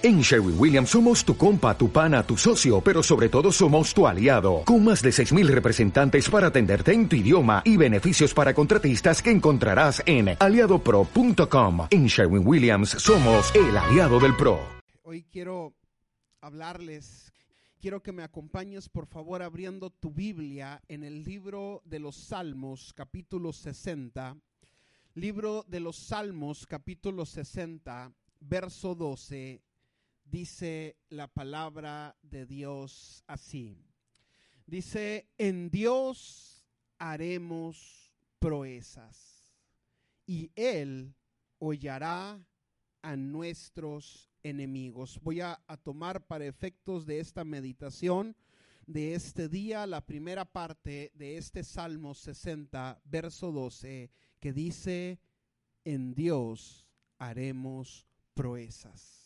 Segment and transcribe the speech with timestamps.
[0.00, 4.06] En Sherwin Williams somos tu compa, tu pana, tu socio, pero sobre todo somos tu
[4.06, 9.20] aliado, con más de 6.000 representantes para atenderte en tu idioma y beneficios para contratistas
[9.20, 11.88] que encontrarás en aliadopro.com.
[11.90, 14.60] En Sherwin Williams somos el aliado del PRO.
[15.02, 15.74] Hoy quiero
[16.42, 17.32] hablarles,
[17.80, 22.92] quiero que me acompañes por favor abriendo tu Biblia en el libro de los Salmos,
[22.94, 24.36] capítulo 60.
[25.14, 29.60] Libro de los Salmos, capítulo 60, verso 12
[30.30, 33.84] dice la palabra de Dios así.
[34.66, 36.64] Dice, en Dios
[36.98, 39.54] haremos proezas
[40.26, 41.14] y Él
[41.58, 42.38] hollará
[43.02, 45.18] a nuestros enemigos.
[45.22, 48.36] Voy a, a, tomar para efectos de esta meditación
[48.86, 54.10] de este día la primera parte de este Salmo 60, verso 12,
[54.40, 55.20] que dice,
[55.84, 56.86] en Dios
[57.18, 59.17] haremos proezas.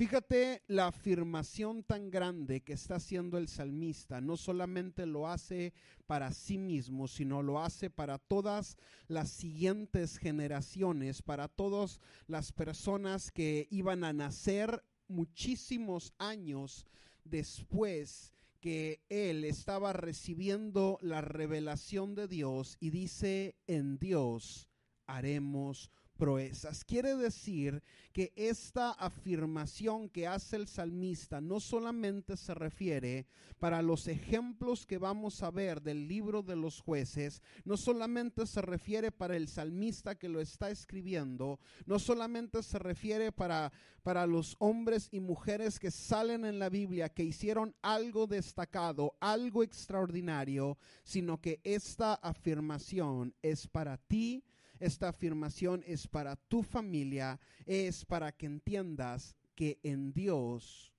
[0.00, 4.22] Fíjate la afirmación tan grande que está haciendo el salmista.
[4.22, 5.74] No solamente lo hace
[6.06, 8.78] para sí mismo, sino lo hace para todas
[9.08, 16.86] las siguientes generaciones, para todas las personas que iban a nacer muchísimos años
[17.24, 24.66] después que él estaba recibiendo la revelación de Dios y dice, en Dios
[25.06, 25.90] haremos
[26.20, 26.84] proezas.
[26.84, 27.82] Quiere decir
[28.12, 33.26] que esta afirmación que hace el salmista no solamente se refiere
[33.58, 38.60] para los ejemplos que vamos a ver del libro de los jueces, no solamente se
[38.60, 44.56] refiere para el salmista que lo está escribiendo, no solamente se refiere para, para los
[44.58, 51.40] hombres y mujeres que salen en la Biblia, que hicieron algo destacado, algo extraordinario, sino
[51.40, 54.44] que esta afirmación es para ti,
[54.80, 60.92] esta afirmación es para tu familia, es para que entiendas que en Dios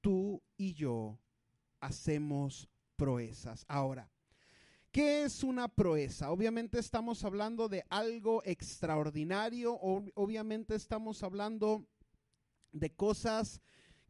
[0.00, 1.20] tú y yo
[1.80, 3.64] hacemos proezas.
[3.68, 4.10] Ahora,
[4.90, 6.30] ¿Qué es una proeza?
[6.30, 11.86] Obviamente estamos hablando de algo extraordinario, obviamente estamos hablando
[12.72, 13.60] de cosas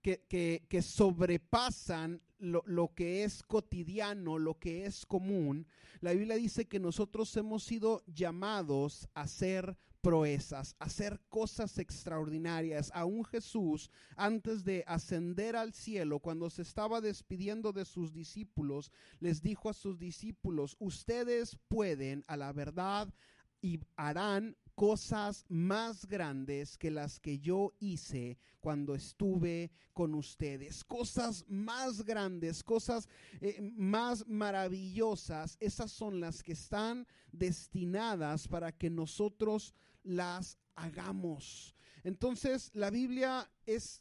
[0.03, 0.25] que,
[0.69, 5.66] que, sobrepasan lo, lo, que es cotidiano, lo que es común.
[6.00, 12.91] La Biblia dice que nosotros hemos sido llamados a ser proezas, a hacer cosas extraordinarias.
[12.94, 19.43] Aún Jesús, antes de ascender al cielo, cuando se estaba despidiendo de sus discípulos, les
[19.43, 23.12] dijo a sus discípulos, ustedes pueden a la verdad
[23.60, 30.84] y harán cosas más grandes que las que yo hice cuando estuve con ustedes.
[30.84, 33.09] Cosas más grandes, cosas
[33.41, 39.75] eh, más maravillosas, esas son las que están destinadas para que nosotros
[40.05, 41.75] las hagamos.
[42.05, 44.00] Entonces, la Biblia es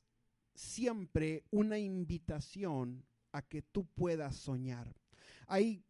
[0.53, 4.93] siempre una invitación a que tú puedas soñar.
[5.47, 5.83] Hay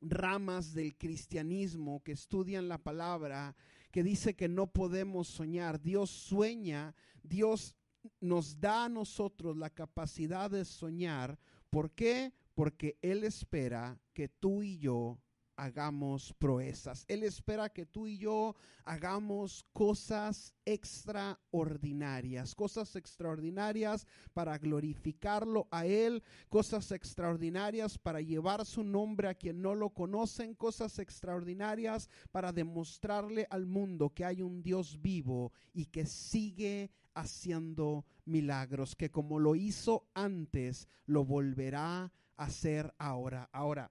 [0.00, 3.54] ramas del cristianismo que estudian la palabra
[3.94, 5.80] que dice que no podemos soñar.
[5.80, 7.76] Dios sueña, Dios
[8.20, 11.38] nos da a nosotros la capacidad de soñar.
[11.70, 12.32] ¿Por qué?
[12.56, 15.20] Porque Él espera que tú y yo
[15.56, 17.04] hagamos proezas.
[17.08, 18.54] Él espera que tú y yo
[18.84, 29.28] hagamos cosas extraordinarias, cosas extraordinarias para glorificarlo a Él, cosas extraordinarias para llevar su nombre
[29.28, 35.00] a quien no lo conocen, cosas extraordinarias para demostrarle al mundo que hay un Dios
[35.00, 42.92] vivo y que sigue haciendo milagros, que como lo hizo antes, lo volverá a hacer
[42.98, 43.48] ahora.
[43.52, 43.90] Ahora,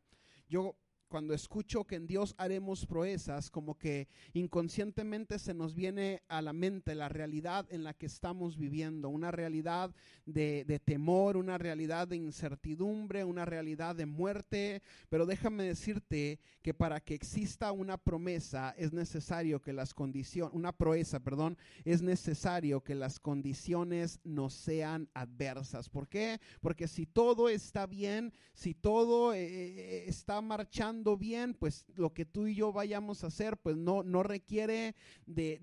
[0.50, 0.76] yo
[1.14, 6.54] cuando escucho que en Dios haremos proezas, como que inconscientemente se nos viene a la
[6.54, 9.94] mente la realidad en la que estamos viviendo, una realidad
[10.26, 14.82] de, de, temor, una realidad de incertidumbre, una realidad de muerte.
[15.10, 20.72] Pero déjame decirte que para que exista una promesa es necesario que las condiciones, una
[20.72, 25.90] proeza, perdón, es necesario que las condiciones no sean adversas.
[25.90, 26.42] ¿Por qué?
[26.60, 32.26] Porque si todo está bien, si todo eh, eh, está marchando, bien, pues lo que
[32.26, 34.96] tú y yo vayamos a hacer, pues no, no requiere
[35.26, 35.60] de,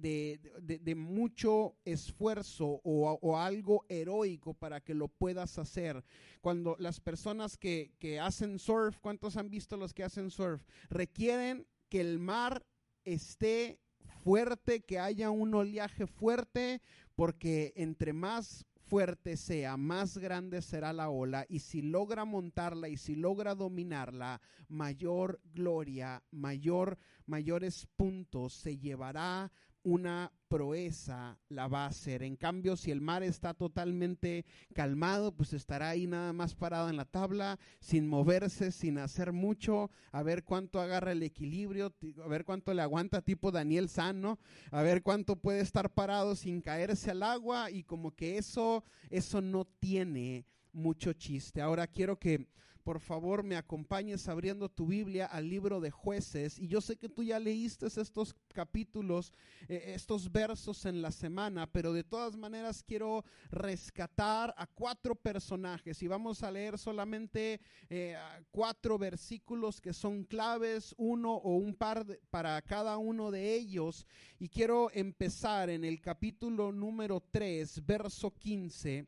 [0.60, 6.04] de, mucho esfuerzo o, o, algo heroico para que lo puedas hacer.
[6.40, 10.62] Cuando las personas que, que hacen surf, ¿cuántos han visto los que hacen surf?
[10.88, 12.64] Requieren que el mar
[13.04, 13.80] esté
[14.22, 16.80] fuerte, que haya un oleaje fuerte,
[17.14, 22.96] porque entre más fuerte sea, más grande será la ola, y si logra montarla y
[22.96, 31.88] si logra dominarla, mayor gloria, mayor, mayores puntos se llevará una proeza la va a
[31.88, 32.22] hacer.
[32.22, 34.44] En cambio, si el mar está totalmente
[34.74, 39.90] calmado, pues estará ahí nada más parado en la tabla, sin moverse, sin hacer mucho,
[40.12, 44.38] a ver cuánto agarra el equilibrio, a ver cuánto le aguanta tipo Daniel Sano,
[44.70, 49.40] a ver cuánto puede estar parado sin caerse al agua y como que eso, eso
[49.40, 51.62] no tiene mucho chiste.
[51.62, 52.48] Ahora quiero que
[52.82, 56.58] por favor me acompañes abriendo tu Biblia al libro de jueces.
[56.58, 59.32] Y yo sé que tú ya leíste estos capítulos,
[59.68, 66.02] eh, estos versos en la semana, pero de todas maneras quiero rescatar a cuatro personajes
[66.02, 68.16] y vamos a leer solamente eh,
[68.50, 74.06] cuatro versículos que son claves, uno o un par para cada uno de ellos.
[74.38, 79.06] Y quiero empezar en el capítulo número 3, verso 15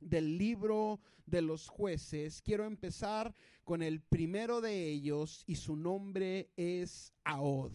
[0.00, 6.50] del libro de los jueces, quiero empezar con el primero de ellos y su nombre
[6.56, 7.72] es Ahod.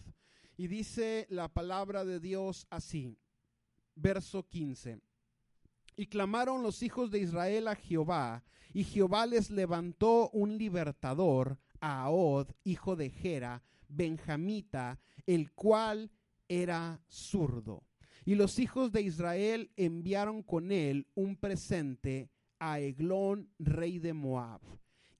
[0.56, 3.16] Y dice la palabra de Dios así,
[3.94, 5.00] verso 15.
[5.96, 8.44] Y clamaron los hijos de Israel a Jehová,
[8.74, 16.10] y Jehová les levantó un libertador, a Ahod, hijo de Gera, benjamita, el cual
[16.48, 17.85] era zurdo.
[18.26, 22.28] Y los hijos de Israel enviaron con él un presente
[22.58, 24.60] a Eglón, rey de Moab.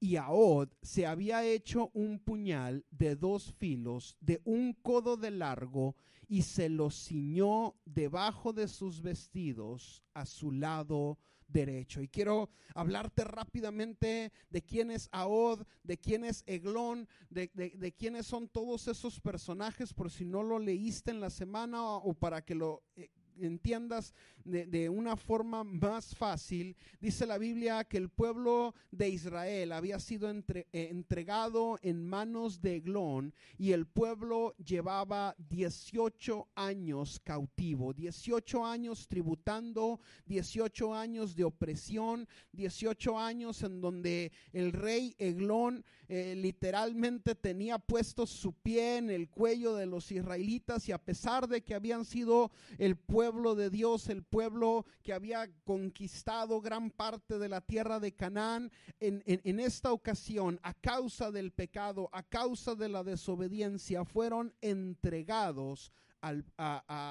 [0.00, 5.94] Y Ahod se había hecho un puñal de dos filos, de un codo de largo,
[6.26, 11.16] y se lo ciñó debajo de sus vestidos a su lado
[11.48, 12.02] derecho.
[12.02, 18.26] Y quiero hablarte rápidamente de quién es Ahod, de quién es Eglón, de, de, quiénes
[18.26, 22.54] son todos esos personajes, por si no lo leíste en la semana o, para que
[22.54, 23.10] lo eh,
[23.40, 29.98] entiendas de, una forma más fácil, dice la Biblia que el pueblo de Israel había
[29.98, 38.64] sido eh, entregado en manos de Eglón y el pueblo llevaba 18 años cautivo, 18
[38.64, 47.34] años tributando, 18 años de opresión, 18 años en donde el rey Eglón eh, literalmente
[47.34, 51.74] tenía puesto su pie en el cuello de los israelitas y a pesar de que
[51.74, 57.60] habían sido el pueblo de Dios, el pueblo que había conquistado gran parte de la
[57.60, 58.70] tierra de Canaán,
[59.00, 65.92] en, en esta ocasión, a causa del pecado, a causa de la desobediencia, fueron entregados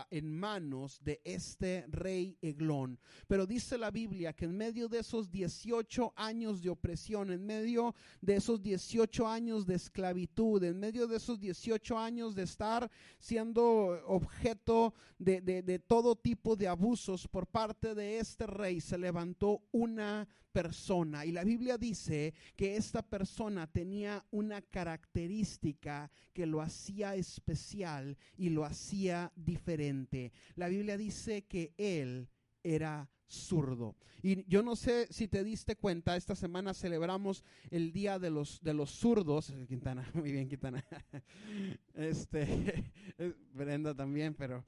[0.10, 3.00] en manos de este rey Eglón.
[3.28, 7.96] Pero dice la Biblia que en medio de esos 18 años de opresión, en medio
[8.22, 12.90] de esos 18 años de esclavitud, en medio de esos 18 años de estar
[13.20, 13.64] siendo
[14.08, 20.28] objeto de, de todo tipo de abusos por parte de este rey, se levantó una
[20.56, 21.26] persona.
[21.26, 28.48] Y la Biblia dice que esta persona tenía una característica que lo hacía especial y
[28.52, 30.32] lo hacía diferente.
[30.56, 32.30] La Biblia dice que él
[32.64, 33.98] era zurdo.
[34.24, 38.62] Y yo no sé si te diste cuenta, esta semana celebramos el Día de los,
[38.62, 39.54] de los Zurdos.
[39.68, 40.86] Quintana, muy bien, Quintana.
[41.96, 42.94] Este,
[43.54, 44.66] Brenda también, pero...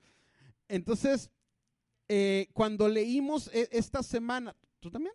[0.68, 1.32] Entonces,
[2.10, 5.14] eh, cuando leímos e, esta semana, ¿tú también?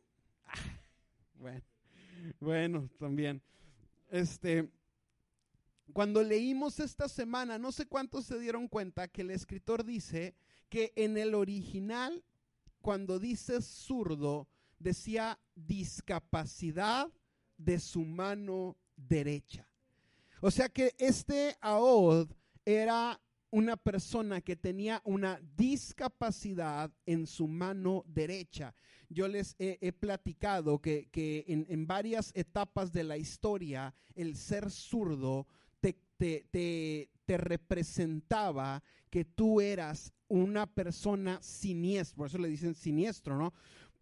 [2.41, 3.43] Bueno, también.
[4.11, 4.71] Este,
[5.93, 10.35] cuando leímos esta semana, no sé cuántos se dieron cuenta que el escritor dice
[10.69, 12.25] que en el original,
[12.81, 14.49] cuando dice zurdo,
[14.79, 17.09] decía discapacidad
[17.57, 19.69] de su mano derecha.
[20.41, 22.31] O sea que este Aod
[22.65, 23.21] era
[23.53, 28.75] una persona que tenía una discapacidad en su mano derecha.
[29.11, 31.11] Yo les he, platicado que,
[31.47, 35.47] en, varias etapas de la historia el ser zurdo
[35.81, 43.37] te, te, te representaba que tú eras una persona siniestra, por eso le dicen siniestro,
[43.37, 43.53] ¿no?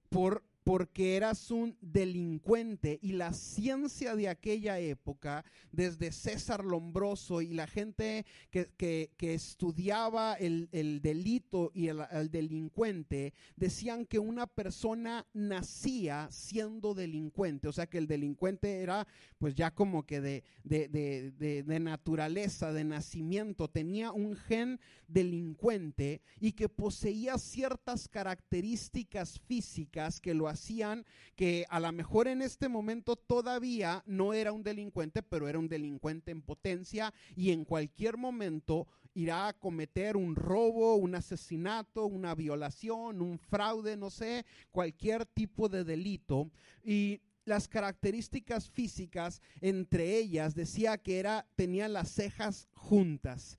[0.08, 7.54] Por, porque eras un delincuente y la ciencia de aquella época, desde César Lombroso y
[7.54, 10.68] la gente que, estudiaba el,
[11.02, 18.06] delito y el, delincuente, decían que una persona nacía siendo delincuente, o sea que el
[18.06, 19.06] delincuente era
[19.38, 26.68] pues ya como que de, de naturaleza, de nacimiento, tenía un gen delincuente y que
[26.68, 34.02] poseía ciertas características físicas que lo hacían que a lo mejor en este momento todavía
[34.06, 39.48] no era un delincuente, pero era un delincuente en potencia y en cualquier momento irá
[39.48, 45.84] a cometer un robo, un asesinato, una violación, un fraude, no sé, cualquier tipo de
[45.84, 46.50] delito.
[46.84, 53.58] Y las características físicas, entre ellas decía que era, tenía las cejas juntas.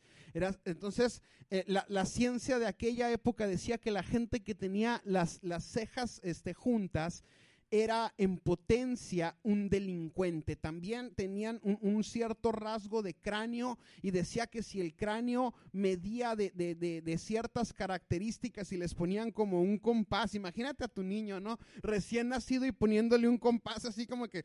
[0.66, 6.22] Entonces, eh, la, ciencia de aquella época decía que la gente que tenía las, cejas
[6.24, 7.24] este, juntas
[7.72, 10.58] era en potencia un delincuente.
[10.58, 17.18] También tenían un, cierto rasgo de cráneo y decía que si el cráneo medía de,
[17.18, 21.58] ciertas características y les ponían como un compás, imagínate a tu niño, ¿no?
[21.82, 24.44] Recién nacido y poniéndole un compás así como que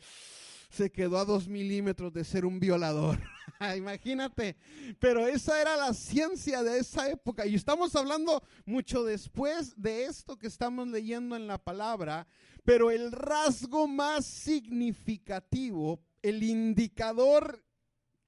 [0.71, 3.19] se quedó a dos milímetros de ser un violador.
[3.77, 4.57] Imagínate.
[4.99, 7.47] Pero esa era la ciencia de esa época.
[7.47, 12.27] Y estamos hablando mucho después de esto que estamos leyendo en la palabra.
[12.65, 17.63] Pero el rasgo más significativo, el indicador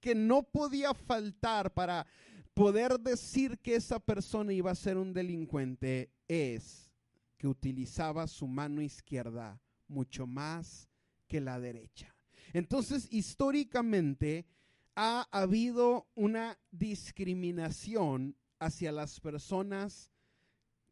[0.01, 2.07] que no podía faltar para
[2.55, 6.91] poder decir que esa persona iba a ser un delincuente es
[7.37, 10.89] que utilizaba su mano izquierda mucho más
[11.27, 12.18] que la derecha.
[12.53, 14.47] Entonces, históricamente
[14.95, 20.11] ha habido una discriminación hacia las personas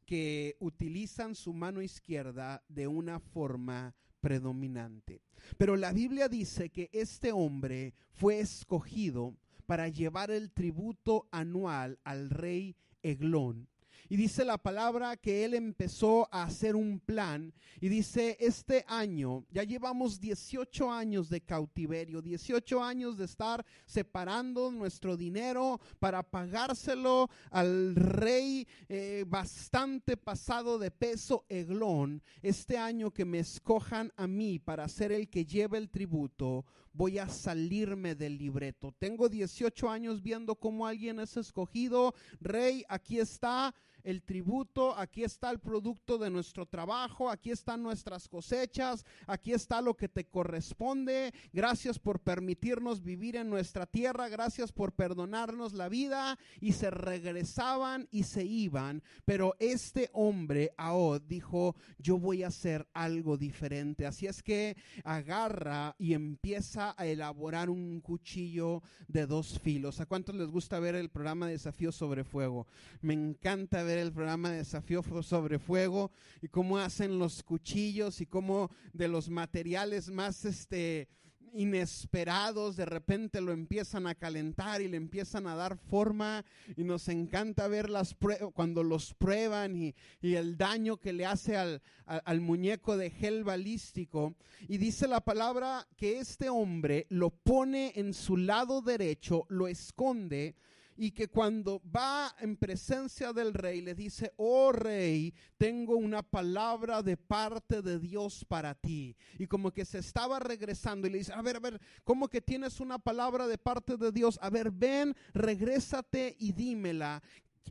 [0.04, 5.20] que utilizan su mano izquierda de una forma predominante.
[5.58, 9.36] Pero la Biblia dice que este hombre fue escogido
[9.66, 13.68] para llevar el tributo anual al rey Eglón
[14.08, 19.44] y dice la palabra que él empezó a hacer un plan y dice, este año,
[19.50, 27.28] ya llevamos 18 años de cautiverio, 18 años de estar separando nuestro dinero para pagárselo
[27.50, 32.22] al rey eh, bastante pasado de peso, Eglón.
[32.42, 36.64] Este año que me escojan a mí para ser el que lleve el tributo,
[36.96, 38.94] voy a salirme del libreto.
[38.98, 42.14] Tengo 18 años viendo cómo alguien es escogido.
[42.40, 43.74] Rey, aquí está
[44.06, 49.80] el tributo, aquí está el producto de nuestro trabajo, aquí están nuestras cosechas, aquí está
[49.80, 51.34] lo que te corresponde.
[51.52, 56.38] Gracias por permitirnos vivir en nuestra tierra, gracias por perdonarnos la vida.
[56.60, 59.02] Y se regresaban y se iban.
[59.24, 64.06] Pero este hombre, Ahod, dijo, yo voy a hacer algo diferente.
[64.06, 70.00] Así es que agarra y empieza a elaborar un cuchillo de dos filos.
[70.00, 72.66] ¿A cuántos les gusta ver el programa de Desafío sobre Fuego?
[73.00, 76.10] Me encanta ver el programa de Desafío sobre Fuego
[76.42, 81.08] y cómo hacen los cuchillos y cómo de los materiales más este
[81.56, 86.44] inesperados, de repente lo empiezan a calentar y le empiezan a dar forma
[86.76, 88.14] y nos encanta ver las
[88.54, 94.34] cuando los prueban y, el daño que le hace al, al, muñeco de gel balístico.
[94.68, 100.54] Y dice la palabra que este hombre lo pone en su lado derecho, lo esconde
[100.96, 107.02] y que cuando va en presencia del rey le dice, oh rey, tengo una palabra
[107.02, 109.16] de parte de Dios para ti.
[109.38, 112.40] Y como que se estaba regresando y le dice, a ver, a ver, ¿cómo que
[112.40, 114.38] tienes una palabra de parte de Dios?
[114.42, 117.22] A ver, ven, regrésate y dímela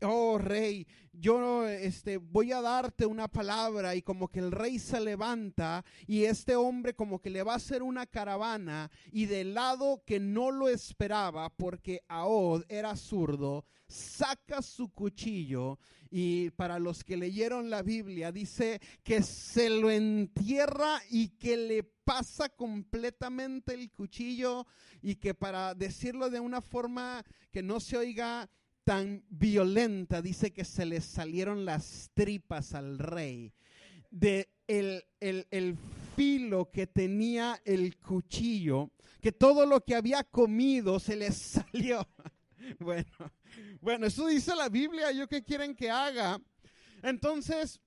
[0.01, 4.99] oh rey, yo este, voy a darte una palabra y como que el rey se
[4.99, 10.03] levanta y este hombre como que le va a hacer una caravana y del lado
[10.05, 17.17] que no lo esperaba porque Ahod era zurdo, saca su cuchillo y para los que
[17.17, 24.65] leyeron la Biblia dice que se lo entierra y que le pasa completamente el cuchillo
[25.01, 28.49] y que para decirlo de una forma que no se oiga
[28.85, 33.51] tan violenta, dice que se le salieron las tripas al rey.
[34.11, 35.77] De el, el,
[36.15, 42.07] filo que tenía el cuchillo, que todo lo que había comido se le salió.
[42.79, 43.11] Bueno,
[43.81, 46.39] bueno, eso dice la Biblia, ¿yo qué quieren que haga?
[47.03, 47.81] Entonces,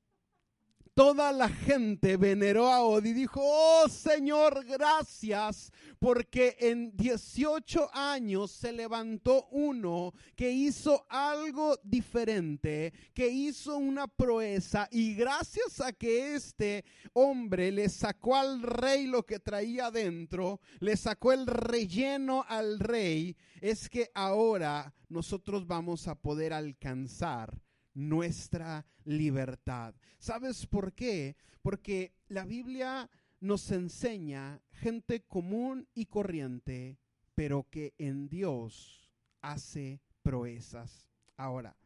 [0.99, 8.51] toda la gente veneró a Od y dijo, oh Señor, gracias, porque en 18 años
[8.51, 16.35] se levantó uno que hizo algo diferente, que hizo una proeza, y gracias a que
[16.35, 22.81] este hombre le sacó al rey lo que traía adentro, le sacó el relleno al
[22.81, 27.57] rey, es que ahora nosotros vamos a poder alcanzar
[27.99, 29.93] nuestra libertad.
[30.21, 31.37] ¿Sabes por qué?
[31.63, 36.97] Porque la Biblia nos enseña gente común y corriente,
[37.35, 41.11] pero que en Dios hace proezas.
[41.37, 41.77] Ahora,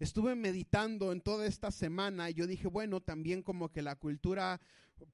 [0.00, 4.60] estuve meditando en toda esta semana y yo dije, bueno, también como que la cultura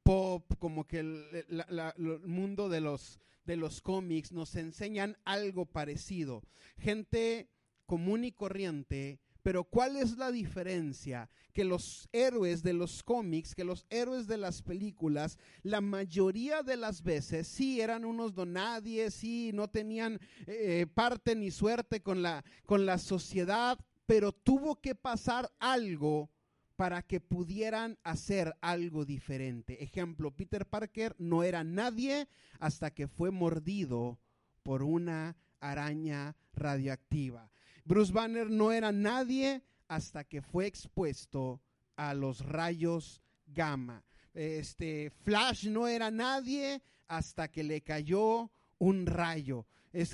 [0.05, 6.45] pop, como que el, mundo de los, de los cómics nos enseñan algo parecido.
[6.79, 7.51] Gente
[7.87, 11.29] común y corriente, Pero ¿cuál es la diferencia?
[11.53, 16.79] Que los héroes de los cómics, que los héroes de las películas, la mayoría de
[16.79, 22.43] las veces sí eran unos donadies, sí no tenían eh, parte ni suerte con la,
[22.65, 26.31] con la sociedad, pero tuvo que pasar algo
[26.77, 29.85] para que pudieran hacer algo diferente.
[29.85, 32.29] Ejemplo, Peter Parker no era nadie
[32.61, 34.19] hasta que fue mordido
[34.63, 37.51] por una araña radioactiva.
[37.85, 41.61] Bruce Banner no era nadie hasta que fue expuesto
[41.97, 44.03] a los rayos gamma.
[44.33, 49.67] Este Flash no era nadie hasta que le cayó un rayo.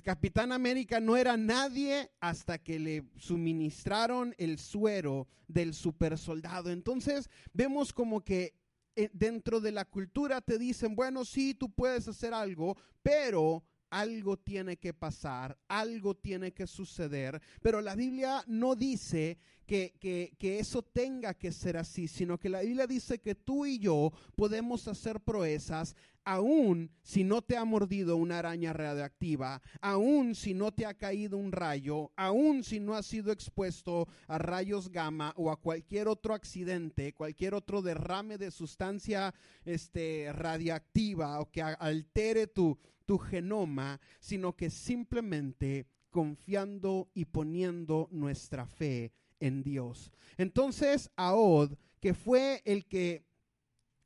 [0.04, 6.70] Capitán América no era nadie hasta que le suministraron el suero del super soldado.
[6.70, 8.54] Entonces vemos como que
[8.94, 14.36] eh, dentro de la cultura te dicen, bueno, sí, tú puedes hacer algo, pero algo
[14.38, 20.82] tiene que pasar, algo tiene que suceder, pero la Biblia no dice que, que, eso
[20.82, 25.20] tenga que ser así, sino que la Biblia dice que tú y yo podemos hacer
[25.20, 25.94] proezas
[26.24, 31.38] aún si no te ha mordido una araña radioactiva, aún si no te ha caído
[31.38, 36.34] un rayo, aún si no has sido expuesto a rayos gamma o a cualquier otro
[36.34, 39.32] accidente, cualquier otro derrame de sustancia
[39.64, 42.76] este, radiactiva o que altere tu,
[43.18, 50.10] genoma, sino que simplemente confiando y poniendo nuestra fe en Dios.
[50.36, 53.24] Entonces, Ahod, que fue el que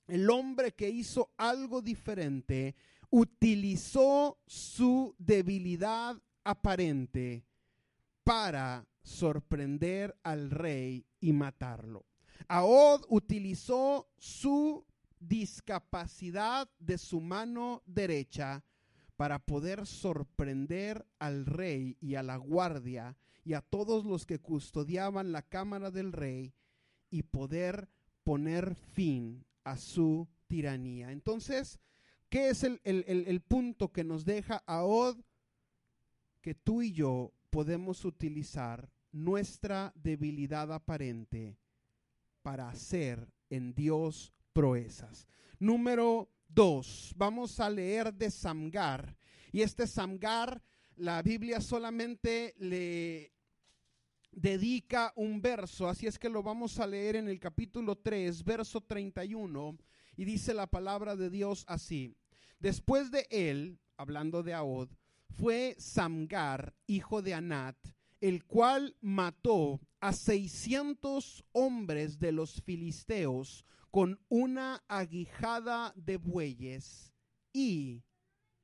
[0.07, 2.75] el hombre que hizo algo diferente,
[3.11, 7.47] utilizó su debilidad aparente
[8.23, 12.05] para sorprender al rey y matarlo.
[12.49, 14.85] Ahod utilizó su
[15.19, 18.63] discapacidad de su mano derecha
[19.17, 25.33] para poder sorprender al rey y a la guardia y a todos los que custodiaban
[25.33, 26.55] la cámara del rey
[27.11, 27.89] y poder
[28.25, 31.13] poner fin a su tiranía.
[31.13, 31.79] Entonces,
[32.29, 35.19] ¿qué es el, punto que nos deja Od?
[36.41, 41.57] Que tú y yo podemos utilizar nuestra debilidad aparente
[42.43, 45.29] para hacer en Dios proezas.
[45.59, 49.17] Número dos, vamos a leer de Samgar.
[49.53, 50.63] Y este Samgar,
[50.97, 53.33] la Biblia solamente le
[54.31, 58.81] dedica un verso, así es que lo vamos a leer en el capítulo 3, verso
[58.81, 59.77] 31,
[60.17, 62.17] y dice la palabra de Dios así.
[62.59, 64.89] Después de él, hablando de Ahod,
[65.29, 67.77] fue Samgar, hijo de Anat,
[68.21, 77.13] el cual mató a 600 hombres de los filisteos con una aguijada de bueyes,
[77.53, 78.03] y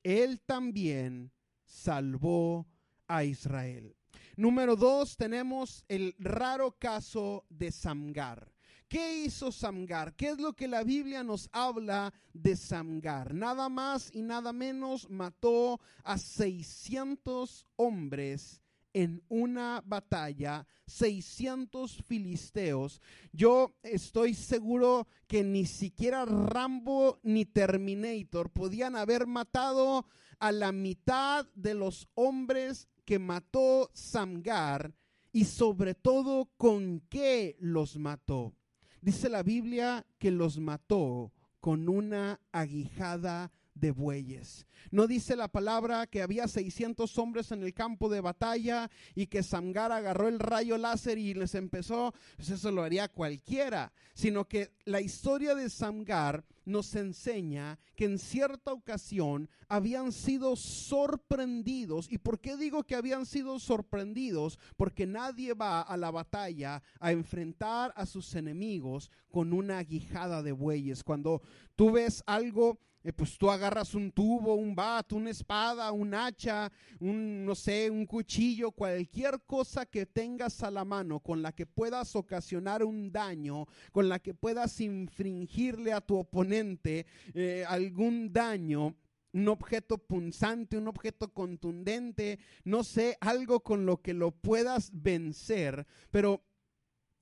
[0.03, 1.31] él también
[1.65, 2.67] salvó
[3.07, 3.95] a Israel.
[4.35, 8.53] Número dos, tenemos el raro caso de Samgar.
[8.89, 10.17] ¿Qué hizo Samgar?
[10.17, 13.33] ¿Qué es lo que la Biblia nos habla de Samgar?
[13.33, 18.60] Nada más y nada menos mató a 600 hombres
[18.93, 23.01] en una batalla, 600 filisteos.
[23.33, 30.07] Yo estoy seguro que ni siquiera Rambo ni Terminator podían haber matado
[30.39, 34.95] a la mitad de los hombres que mató Samgar
[35.33, 38.55] y sobre todo con qué los mató.
[39.01, 44.67] Dice la Biblia que los mató con una aguijada de bueyes.
[44.91, 49.43] No dice la palabra que había 600 hombres en el campo de batalla y que
[49.43, 54.73] Samgar agarró el rayo láser y les empezó, pues eso lo haría cualquiera, sino que
[54.85, 62.11] la historia de Samgar nos enseña que en cierta ocasión habían sido sorprendidos.
[62.11, 64.59] ¿Y por qué digo que habían sido sorprendidos?
[64.77, 70.53] Porque nadie va a la batalla a enfrentar a sus enemigos con una aguijada de
[70.53, 71.05] bueyes.
[71.05, 71.43] Cuando
[71.77, 76.71] tú ves algo eh, pues tú agarras un tubo, un bat, una espada, un hacha,
[76.99, 81.67] un, no sé, un cuchillo, cualquier cosa que tengas a la mano con la que
[81.67, 88.95] puedas ocasionar un daño, con la que puedas infringirle a tu oponente eh, algún daño,
[89.33, 95.87] un objeto punzante, un objeto contundente, no sé, algo con lo que lo puedas vencer,
[96.11, 96.43] pero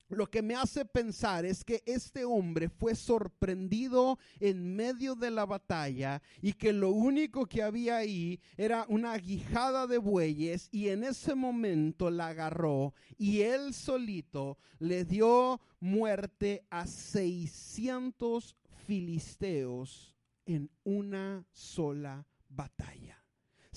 [0.09, 5.45] lo que me hace pensar es que este hombre fue sorprendido en medio de la
[5.45, 11.03] batalla y que lo único que había ahí era una guijada de bueyes y en
[11.03, 18.55] ese momento la agarró y él solito le dio muerte a 600
[18.87, 23.18] filisteos en una sola batalla.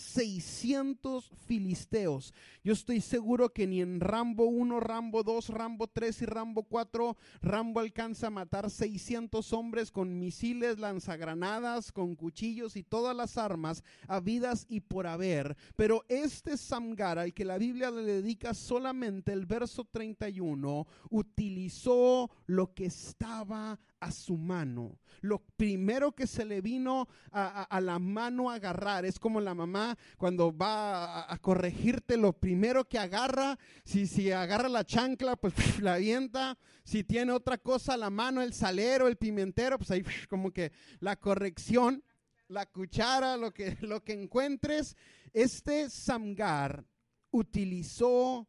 [0.03, 2.35] 600 filisteos.
[2.65, 7.17] Yo estoy seguro que ni en Rambo 1, Rambo 2, Rambo 3 y Rambo 4,
[7.41, 13.83] Rambo alcanza a matar 600 hombres con misiles, lanzagranadas, con cuchillos y todas las armas
[14.09, 15.57] habidas y por haber.
[15.77, 22.75] Pero este Samgar, al que la Biblia le dedica solamente el verso 31, utilizó lo
[22.75, 24.99] que estaba a su mano.
[25.21, 29.97] Lo primero que se le vino a, la mano a agarrar es como la mamá
[30.19, 35.95] cuando va a, corregirte, lo primero que agarra, si, si agarra la chancla, pues la
[35.95, 36.59] avienta.
[36.83, 40.73] Si tiene otra cosa a la mano, el salero, el pimentero, pues ahí como que
[40.99, 42.03] la corrección,
[42.49, 44.97] la cuchara, lo que, lo que encuentres.
[45.33, 46.85] Este Samgar
[47.31, 48.49] utilizó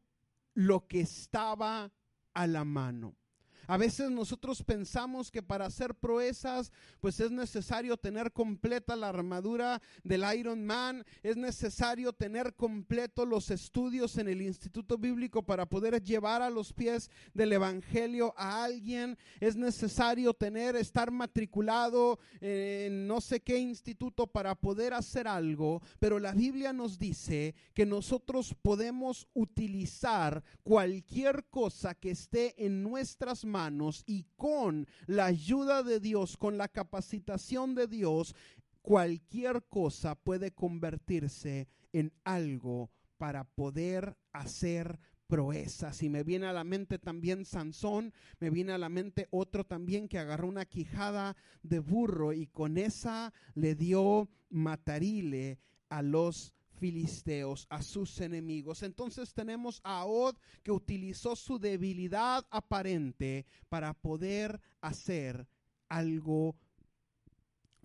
[0.55, 1.93] lo que estaba
[2.33, 3.15] a la mano.
[3.65, 9.81] A veces nosotros pensamos que para hacer proezas, pues es necesario tener completa la armadura
[10.03, 16.03] del Iron Man, es necesario tener completo los estudios en el Instituto Bíblico para poder
[16.03, 23.21] llevar a los pies del Evangelio a alguien, es necesario tener, estar matriculado en no
[23.21, 29.27] sé qué instituto para poder hacer algo, pero la Biblia nos dice que nosotros podemos
[29.33, 36.37] utilizar cualquier cosa que esté en nuestras manos manos y con la ayuda de Dios,
[36.37, 38.35] con la capacitación de Dios,
[38.81, 46.01] cualquier cosa puede convertirse en algo para poder hacer proezas.
[46.03, 50.07] Y me viene a la mente también Sansón, me viene a la mente otro también
[50.07, 57.65] que agarró una quijada de burro y con esa le dio matarile a los filisteos,
[57.69, 58.83] a sus enemigos.
[58.83, 65.47] Entonces tenemos a Od que utilizó su debilidad aparente para poder hacer
[65.87, 66.57] algo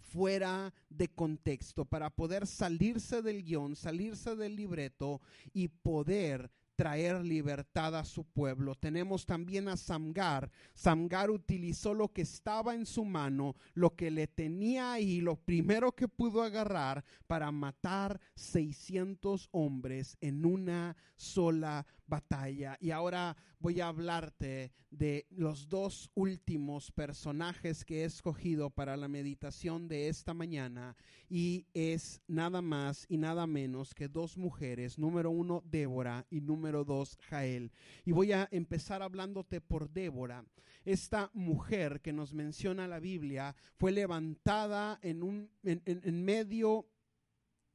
[0.00, 5.20] fuera de contexto, para poder salirse del guion, salirse del libreto
[5.52, 8.76] y poder traer libertad a su pueblo.
[8.76, 10.48] Tenemos también a Samgar.
[10.74, 15.90] Samgar utilizó lo que estaba en su mano, lo que le tenía ahí, lo primero
[15.90, 22.78] que pudo agarrar para matar 600 hombres en una sola batalla.
[22.80, 29.08] Y ahora voy a hablarte de los dos últimos personajes que he escogido para la
[29.08, 30.96] meditación de esta mañana.
[31.28, 36.67] Y es nada más y nada menos que dos mujeres, número uno Débora y número
[36.72, 37.72] dos Jael.
[38.04, 40.44] Y voy a empezar hablándote por Débora.
[40.84, 46.86] Esta mujer que nos menciona la Biblia fue levantada en, un, en, en medio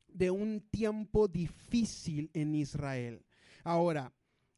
[0.07, 3.25] de un tiempo difícil en Israel.
[3.63, 4.13] Ahora,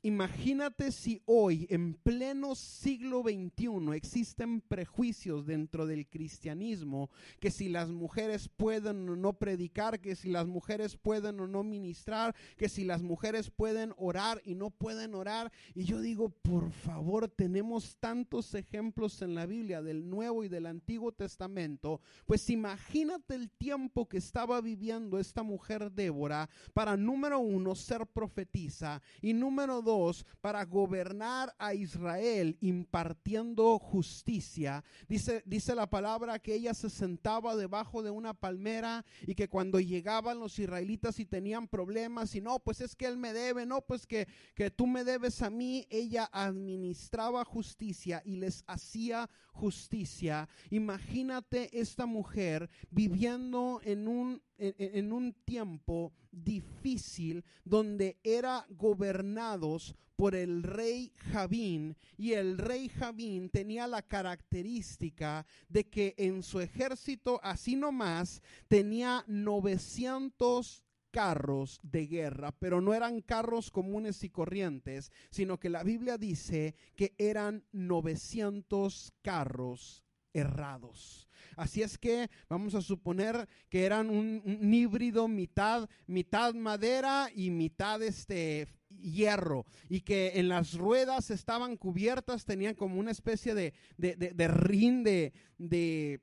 [0.06, 7.90] Imagínate si hoy, en pleno siglo XXI, existen prejuicios dentro del cristianismo, que si las
[7.90, 12.84] mujeres pueden o no predicar, que si las mujeres pueden o no ministrar, que si
[12.84, 15.52] las mujeres pueden orar y no pueden orar.
[15.74, 20.68] Y yo digo, por favor, tenemos tantos ejemplos en la Biblia del Nuevo y del
[20.68, 22.00] Antiguo Testamento.
[22.28, 29.02] Pues imagínate el tiempo que estaba viviendo esta mujer Débora para, número uno, ser profetisa
[29.20, 29.95] y número dos,
[30.42, 34.84] para gobernar a Israel impartiendo justicia.
[35.08, 39.80] Dice, dice la palabra que ella se sentaba debajo de una palmera y que cuando
[39.80, 43.82] llegaban los israelitas y tenían problemas y no, pues es que él me debe, no,
[43.82, 50.50] pues que, que tú me debes a mí, ella administraba justicia y les hacía justicia.
[50.70, 60.64] Imagínate esta mujer viviendo en un, en, un tiempo difícil donde era gobernados por el
[60.64, 67.76] rey Javín y el rey Javín tenía la característica de que en su ejército así
[67.76, 75.70] nomás tenía 900 carros de guerra, pero no eran carros comunes y corrientes, sino que
[75.70, 81.25] la Biblia dice que eran 900 carros errados.
[81.56, 88.02] Así es que vamos a suponer que eran un, híbrido mitad, mitad madera y mitad
[88.02, 94.16] este hierro y que en las ruedas estaban cubiertas, tenían como una especie de, de,
[94.16, 96.22] de, de rin de, de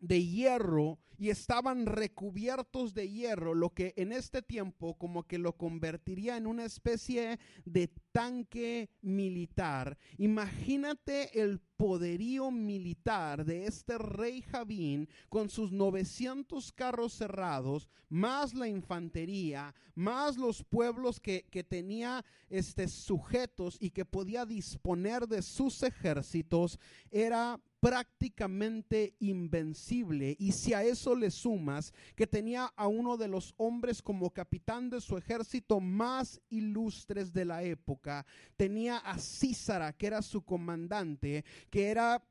[0.00, 5.56] de hierro y estaban recubiertos de hierro, lo que en este tiempo como que lo
[5.56, 9.98] convertiría en una especie de tanque militar.
[10.16, 18.68] Imagínate el poderío militar de este rey Javín con sus 900 carros cerrados, más la
[18.68, 25.82] infantería, más los pueblos que, que tenía este, sujetos y que podía disponer de sus
[25.82, 26.78] ejércitos,
[27.10, 30.36] era prácticamente invencible.
[30.38, 34.90] Y si a eso le sumas que tenía a uno de los hombres como capitán
[34.90, 41.44] de su ejército más ilustres de la época, tenía a Císara, que era su comandante,
[41.70, 42.22] que era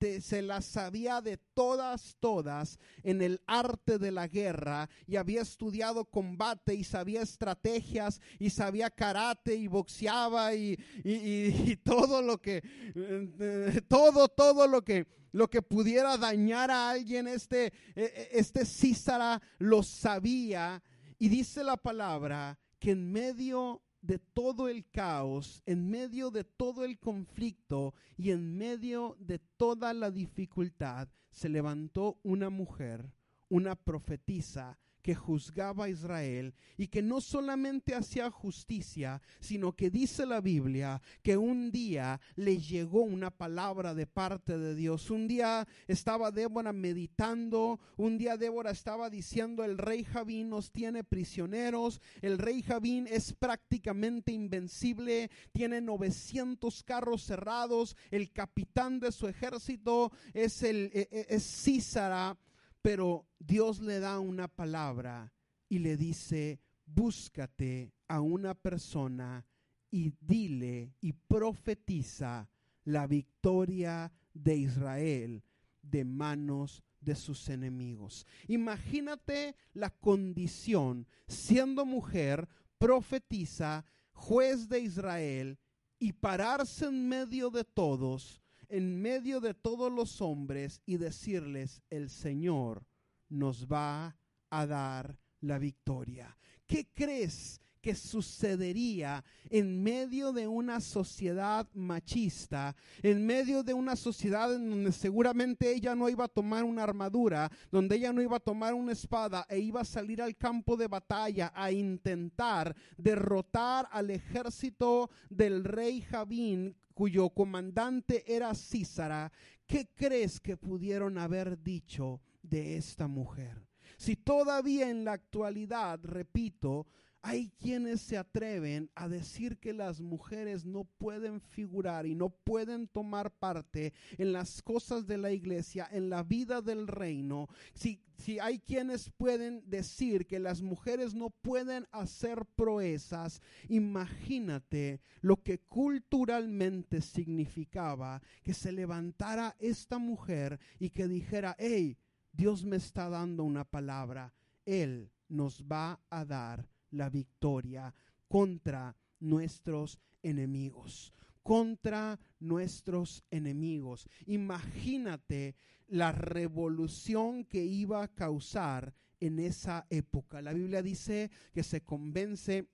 [0.00, 6.06] se las sabía de todas, todas en el arte de la guerra y había estudiado
[6.06, 12.62] combate y sabía estrategias y sabía karate y boxeaba y, y, todo lo que,
[12.94, 18.64] eh, todo, todo lo que, lo que pudiera dañar a alguien, este, e, e, este
[18.64, 20.82] Císara lo sabía.
[21.18, 26.84] Y dice la palabra que en medio de todo el caos, en medio de todo
[26.84, 33.12] el conflicto y en medio de toda la dificultad, se levantó una mujer,
[33.48, 40.26] una profetisa, que juzgaba a Israel y que no solamente hacía justicia, sino que dice
[40.26, 45.10] la Biblia que un día le llegó una palabra de parte de Dios.
[45.10, 51.04] Un día estaba Débora meditando, un día Débora estaba diciendo el rey Javín nos tiene
[51.04, 59.28] prisioneros, el rey Javín es prácticamente invencible, tiene 900 carros cerrados, el capitán de su
[59.28, 62.36] ejército es el e, e, es Císara
[62.82, 65.32] pero Dios le da una palabra
[65.68, 69.46] y le dice, búscate a una persona
[69.90, 72.48] y dile y profetiza
[72.84, 75.42] la victoria de Israel
[75.82, 78.26] de manos de sus enemigos.
[78.46, 85.58] Imagínate la condición, siendo mujer, profetiza, juez de Israel,
[85.98, 88.39] y pararse en medio de todos
[88.70, 92.86] en medio de todos los hombres y decirles, el Señor
[93.28, 94.16] nos va
[94.48, 96.38] a dar la victoria.
[96.66, 104.54] ¿Qué crees que sucedería en medio de una sociedad machista, en medio de una sociedad
[104.54, 108.40] en donde seguramente ella no iba a tomar una armadura, donde ella no iba a
[108.40, 114.10] tomar una espada e iba a salir al campo de batalla a intentar derrotar al
[114.10, 119.32] ejército del rey Javín cuyo comandante era Císara,
[119.66, 123.66] ¿qué crees que pudieron haber dicho de esta mujer?
[123.96, 126.86] Si todavía en la actualidad, repito,
[127.22, 132.88] hay quienes se atreven a decir que las mujeres no pueden figurar y no pueden
[132.88, 137.48] tomar parte en las cosas de la iglesia, en la vida del reino.
[137.74, 145.42] Si, si hay quienes pueden decir que las mujeres no pueden hacer proezas, imagínate lo
[145.42, 151.98] que culturalmente significaba que se levantara esta mujer y que dijera, hey,
[152.32, 154.32] Dios me está dando una palabra,
[154.64, 157.94] Él nos va a dar la victoria
[158.28, 164.06] contra nuestros enemigos contra nuestros enemigos.
[164.26, 165.56] Imagínate
[165.88, 170.42] la revolución que iba a causar en esa época.
[170.42, 172.68] La Biblia dice que se convence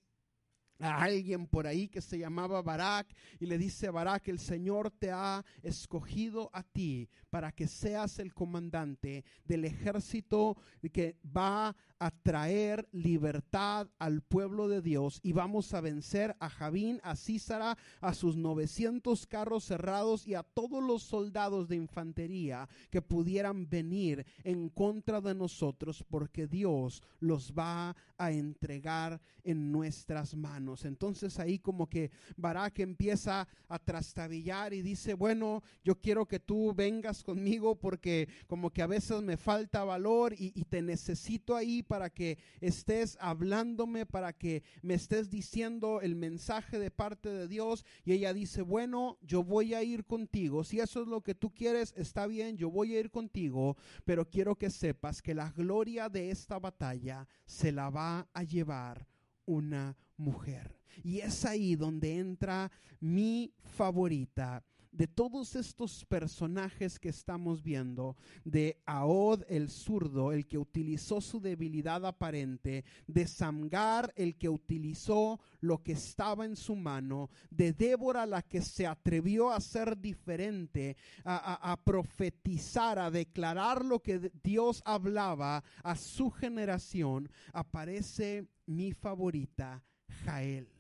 [0.79, 5.11] a alguien por ahí que se llamaba Barak y le dice Barak, el Señor te
[5.11, 10.57] ha escogido a ti para que seas el comandante del ejército
[10.93, 17.01] que va a traer libertad al pueblo de Dios y vamos a vencer a Javín,
[17.03, 23.03] a Císara, a sus 900 carros cerrados y a todos los soldados de infantería que
[23.03, 30.85] pudieran venir en contra de nosotros porque Dios los va a entregar en nuestras manos.
[30.85, 36.75] Entonces ahí como que Barak empieza a trastabillar y dice, bueno, yo quiero que tú
[36.75, 41.83] vengas conmigo porque como que a veces me falta valor y, y te necesito ahí
[41.87, 47.85] para que estés hablándome, para que me estés diciendo el mensaje de parte de Dios.
[48.05, 50.65] Y ella dice, bueno, yo voy a ir contigo.
[50.65, 54.29] Si eso es lo que tú quieres, está bien, yo voy a ir contigo, pero
[54.29, 59.07] quiero que sepas que la gloria de esta batalla se la va a llevar
[59.47, 60.79] una mujer.
[61.03, 62.71] Y es ahí donde entra
[63.01, 64.65] mi favorita
[64.97, 71.39] de todos estos personajes que estamos viendo, de Aod el zurdo, el que utilizó su
[71.41, 78.25] debilidad aparente, de Samgar el que utilizó lo que estaba en su mano, de Débora
[78.25, 84.83] la que se atrevió a ser diferente, a, a profetizar, a declarar lo que Dios
[84.87, 89.85] hablaba a su generación, aparece mi favorita,
[90.25, 90.76] Jael.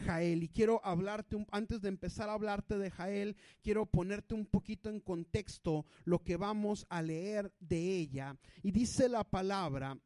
[0.00, 0.42] Jael.
[0.42, 5.00] Y quiero hablarte, antes de empezar a hablarte de Jael, quiero ponerte un poquito en
[5.00, 8.36] contexto lo que vamos a leer de ella.
[8.62, 9.96] Y dice la palabra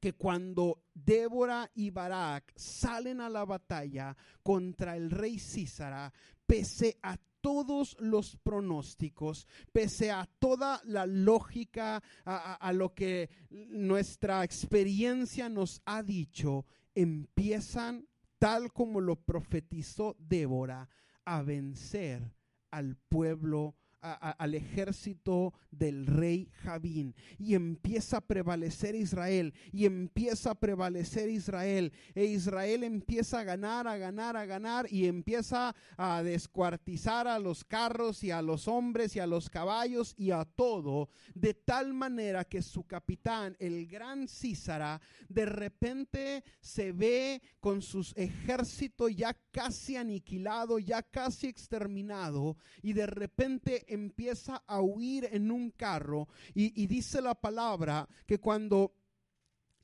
[0.00, 6.12] que cuando Débora y Barak salen a la batalla contra el rey Císara,
[6.46, 15.50] pese a todos los pronósticos, pese a toda la lógica, a, lo que nuestra experiencia
[15.50, 16.64] nos ha dicho,
[16.94, 20.88] empiezan, tal como lo profetizó Débora,
[21.24, 22.34] a vencer
[22.70, 27.14] al pueblo al ejército del rey Javín.
[27.38, 31.92] Y empieza a prevalecer Israel y empieza a prevalecer Israel.
[32.14, 37.64] E Israel empieza a ganar, a ganar, a ganar y empieza a descuartizar a los
[37.64, 42.44] carros y a los hombres y a los caballos y a todo de tal manera
[42.44, 49.96] que su capitán, el gran Císara, de repente se ve con sus ejércitos ya casi
[49.96, 57.20] aniquilado, ya casi exterminado y de repente empieza a huir en un carro y, dice
[57.22, 58.94] la palabra que cuando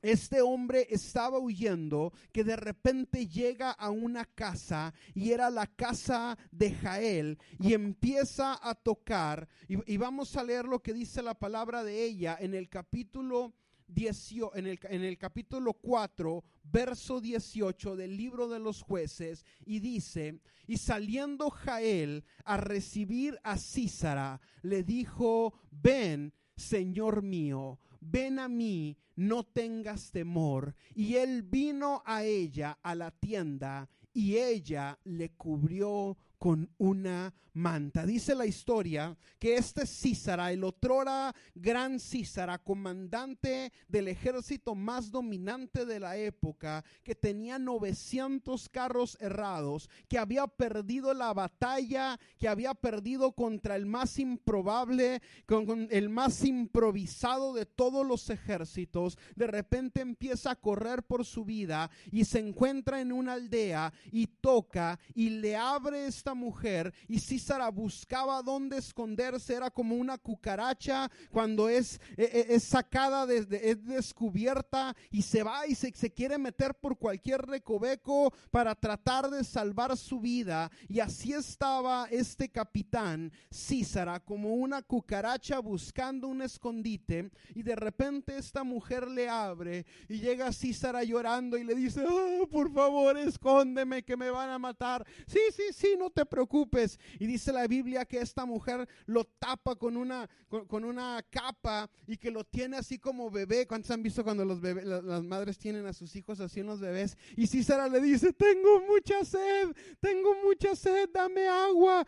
[0.01, 6.37] este hombre estaba huyendo, que de repente llega a una casa y era la casa
[6.51, 9.47] de Jael y empieza a tocar.
[9.67, 13.53] Y, vamos a leer lo que dice la palabra de ella en el capítulo
[13.95, 20.39] en, el, en el capítulo 4, verso 18 del libro de los jueces, y dice,
[20.67, 28.97] y saliendo Jael a recibir a Císara, le dijo, ven, Señor mío, ven a mí,
[29.15, 30.75] no tengas temor.
[30.95, 38.03] Y él vino a ella a la tienda, y ella le cubrió con una manta.
[38.03, 45.85] Dice la historia que este Císara, el otrora gran Císara, comandante del ejército más dominante
[45.85, 52.73] de la época, que tenía 900 carros errados, que había perdido la batalla, que había
[52.73, 60.01] perdido contra el más improbable, con, el más improvisado de todos los ejércitos, de repente
[60.01, 65.29] empieza a correr por su vida y se encuentra en una aldea y toca y
[65.29, 71.99] le abre esta mujer y Císara buscaba dónde esconderse, era como una cucaracha cuando es,
[72.17, 76.75] e, e, es, sacada, desde, es descubierta y se va y se, se quiere meter
[76.75, 80.71] por cualquier recoveco para tratar de salvar su vida.
[80.87, 88.37] Y así estaba este capitán Císara como una cucaracha buscando un escondite y de repente
[88.37, 94.03] esta mujer le abre y llega Císara llorando y le dice, oh, por favor, escóndeme
[94.03, 95.05] que me van a matar.
[95.27, 96.99] Sí, sí, sí, no te preocupes.
[97.19, 100.29] Y dice la Biblia que esta mujer lo tapa con una,
[100.67, 103.67] con, una capa y que lo tiene así como bebé.
[103.67, 106.79] ¿Cuántos han visto cuando los bebés, las, madres tienen a sus hijos así en los
[106.79, 107.17] bebés?
[107.35, 112.05] Y Císara le dice, tengo mucha sed, tengo mucha sed, dame agua.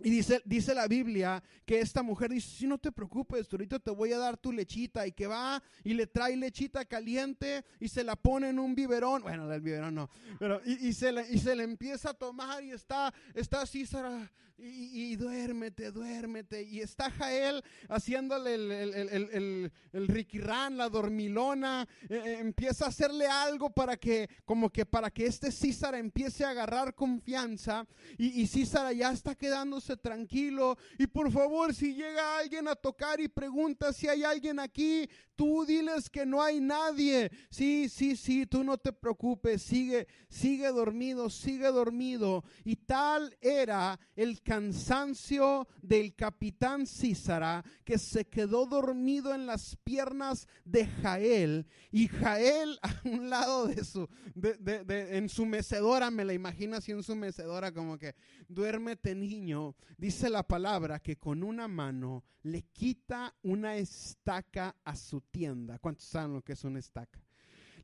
[0.00, 3.90] Y dice, dice la Biblia que esta mujer dice, si no te preocupes, ahorita te
[3.90, 8.02] voy a dar tu lechita y que va y le trae lechita caliente y se
[8.02, 11.54] la pone en un biberón, bueno, el biberón no, pero y, se, le, y se
[11.54, 13.86] le empieza a tomar y está, está así,
[14.56, 16.62] y, y, duérmete, duérmete.
[16.62, 21.88] Y está Jael haciéndole el, el, el, el, riquirán, la dormilona.
[22.08, 26.44] Eh, eh, empieza a hacerle algo para que, como que para que este Císara empiece
[26.44, 27.86] a agarrar confianza.
[28.16, 29.34] Y, y Císara ya está
[30.00, 30.76] tranquilo.
[30.98, 35.64] Y por favor, si llega alguien a tocar y pregunta si hay alguien aquí, tú
[35.64, 37.30] diles que no hay nadie.
[37.50, 39.62] Sí, sí, sí, tú no te preocupes.
[39.62, 42.44] Sigue, sigue dormido, sigue dormido.
[42.64, 50.48] Y tal era el cansancio del capitán Císara, que se quedó dormido en las piernas
[50.64, 54.84] de Jael, y Jael a un lado de su, de,
[55.16, 58.14] en su mecedora, me la imagino así en su mecedora, como que
[58.48, 65.20] duérmete niño, dice la palabra que con una mano le quita una estaca a su
[65.20, 65.78] tienda.
[65.78, 67.20] ¿Cuántos saben lo que es una estaca?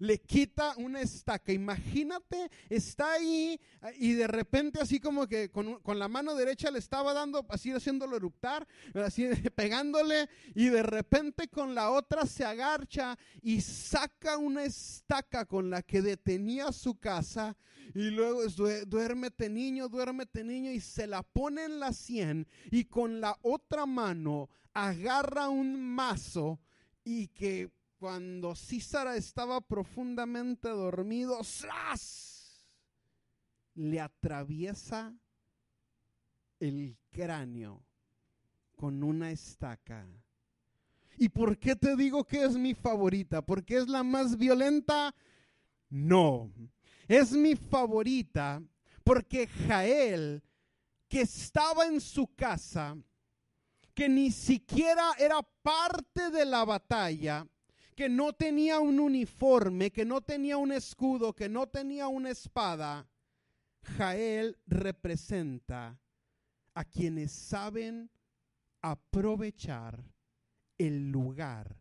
[0.01, 1.53] Le quita una estaca.
[1.53, 3.61] Imagínate, está ahí
[3.99, 8.17] y de repente así como que con, la mano derecha le estaba dando, así haciéndolo
[8.17, 15.45] eruptar, así pegándole y de repente con la otra se agarcha y saca una estaca
[15.45, 17.57] con la que detenía su casa
[17.95, 18.43] y luego
[18.87, 23.85] duérmete niño, duérmete niño y se la pone en la sien y con la otra
[23.85, 26.59] mano agarra un mazo
[27.05, 32.65] y que cuando Císara estaba profundamente dormido, ¡zas!
[33.75, 35.15] le atraviesa
[36.59, 37.85] el cráneo
[38.75, 40.07] con una estaca.
[41.19, 43.43] ¿Y por qué te digo que es mi favorita?
[43.43, 45.15] ¿Porque es la más violenta?
[45.91, 46.51] No,
[47.07, 48.63] es mi favorita
[49.05, 50.43] porque Jael,
[51.07, 52.97] que estaba en su casa,
[53.93, 57.47] que ni siquiera era parte de la batalla,
[58.01, 63.07] que no tenía un uniforme, que no tenía un escudo, que no tenía una espada,
[63.83, 66.01] Jael representa
[66.73, 68.11] a quienes saben
[68.81, 70.03] aprovechar
[70.79, 71.77] el lugar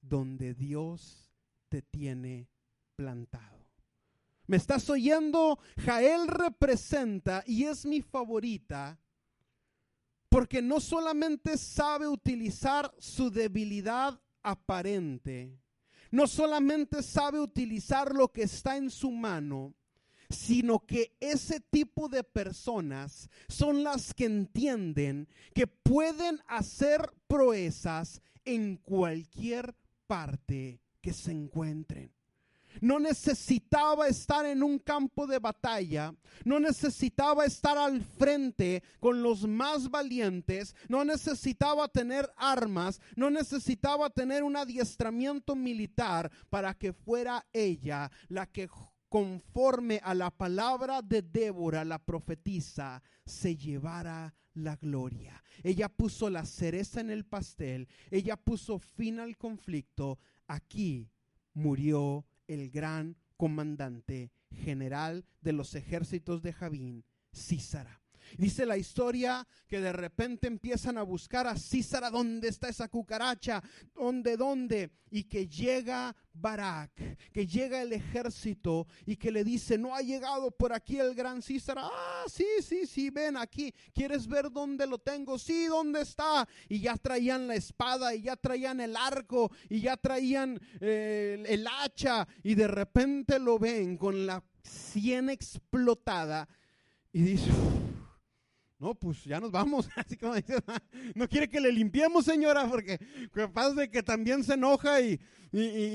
[0.00, 1.32] donde Dios
[1.68, 2.48] te tiene
[2.96, 3.64] plantado.
[4.48, 5.60] ¿Me estás oyendo?
[5.84, 8.98] Jael representa y es mi favorita
[10.28, 15.58] porque no solamente sabe utilizar su debilidad aparente,
[16.10, 19.74] no solamente sabe utilizar lo que está en su mano,
[20.28, 28.76] sino que ese tipo de personas son las que entienden que pueden hacer proezas en
[28.76, 29.74] cualquier
[30.06, 32.12] parte que se encuentren.
[32.80, 36.14] No necesitaba estar en un campo de batalla,
[36.44, 44.10] no necesitaba estar al frente con los más valientes, no necesitaba tener armas, no necesitaba
[44.10, 48.68] tener un adiestramiento militar para que fuera ella la que
[49.08, 55.42] conforme a la palabra de Débora, la profetisa, se llevara la gloria.
[55.62, 60.18] Ella puso la cereza en el pastel, ella puso fin al conflicto.
[60.46, 61.10] Aquí
[61.52, 68.01] murió el gran comandante general de los ejércitos de Javín, Císara.
[68.36, 73.62] Dice la historia que de repente empiezan a buscar a Císara, ¿dónde está esa cucaracha?
[73.94, 74.90] ¿Dónde, dónde?
[75.10, 76.90] Y que llega Barak,
[77.32, 81.42] que llega el ejército y que le dice, no ha llegado por aquí el gran
[81.42, 81.82] Císara.
[81.84, 83.74] Ah, sí, sí, sí, ven aquí.
[83.94, 85.38] ¿Quieres ver dónde lo tengo?
[85.38, 86.48] Sí, ¿dónde está?
[86.68, 91.66] Y ya traían la espada y ya traían el arco y ya traían eh, el
[91.66, 96.48] hacha y de repente lo ven con la sien explotada
[97.12, 97.50] y dice,
[98.82, 99.88] no, pues ya nos vamos.
[99.96, 100.56] Así como dice,
[101.14, 102.98] no quiere que le limpiemos, señora, porque
[103.32, 105.20] capaz de que también se enoja y,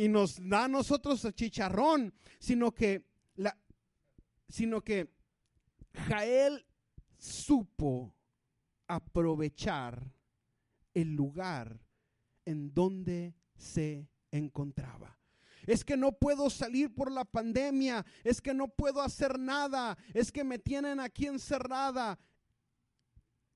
[0.10, 3.04] nos da a nosotros chicharrón, sino que,
[3.36, 3.58] la,
[4.48, 5.10] sino que
[6.08, 6.66] Jael
[7.18, 8.16] supo
[8.88, 10.10] aprovechar
[10.94, 11.82] el lugar
[12.46, 15.20] en donde se encontraba.
[15.66, 20.32] Es que no puedo salir por la pandemia, es que no puedo hacer nada, es
[20.32, 22.18] que me tienen aquí encerrada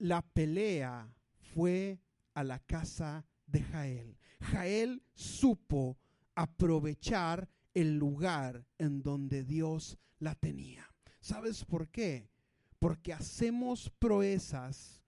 [0.02, 1.14] la pelea
[1.54, 2.02] fue
[2.34, 4.18] a la casa de Jael.
[4.40, 6.00] Jael supo
[6.34, 10.88] aprovechar el lugar en donde Dios la tenía.
[11.20, 12.32] ¿Sabes por qué?
[12.80, 15.04] Porque hacemos proezas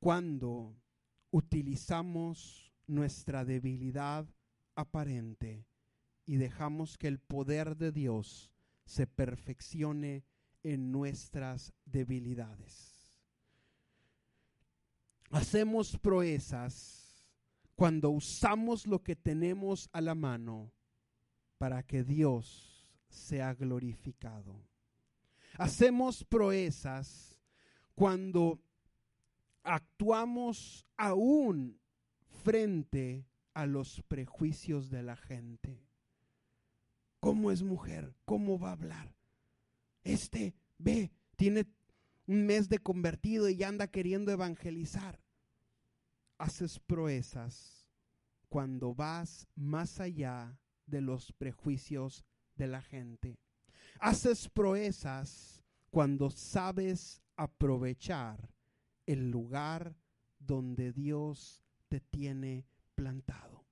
[0.00, 0.74] cuando
[1.30, 4.26] utilizamos nuestra debilidad
[4.74, 5.66] aparente
[6.24, 8.50] y dejamos que el poder de Dios
[8.86, 10.24] se perfeccione
[10.62, 12.97] en nuestras debilidades.
[15.30, 17.26] Hacemos proezas
[17.74, 20.72] cuando usamos lo que tenemos a la mano
[21.58, 24.56] para que Dios sea glorificado.
[25.54, 27.38] Hacemos proezas
[27.94, 28.60] cuando
[29.62, 31.78] actuamos aún
[32.44, 35.82] frente a los prejuicios de la gente.
[37.20, 38.14] ¿Cómo es mujer?
[38.24, 39.14] ¿Cómo va a hablar?
[40.04, 41.66] Este, ve, tiene
[42.28, 45.18] un mes de convertido y ya anda queriendo evangelizar.
[46.36, 47.88] Haces proezas
[48.50, 53.38] cuando vas más allá de los prejuicios de la gente.
[53.98, 58.52] Haces proezas cuando sabes aprovechar
[59.06, 59.96] el lugar
[60.38, 63.64] donde Dios te tiene plantado.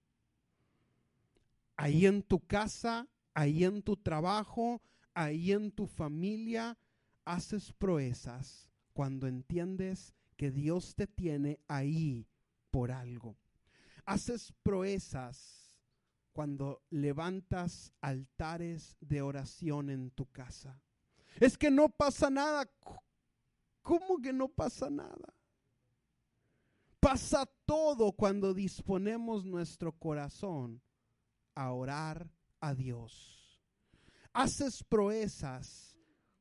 [1.76, 4.80] Ahí en tu casa, ahí en tu trabajo,
[5.12, 6.78] ahí en tu familia,
[7.26, 12.26] haces proezas cuando entiendes que Dios te tiene ahí
[12.70, 13.36] por algo.
[14.06, 15.76] Haces proezas
[16.32, 20.80] cuando levantas altares de oración en tu casa.
[21.40, 22.70] Es que no pasa nada.
[23.82, 25.34] ¿Cómo que no pasa nada?
[27.00, 30.80] Pasa todo cuando disponemos nuestro corazón
[31.54, 33.60] a orar a Dios.
[34.32, 35.95] Haces proezas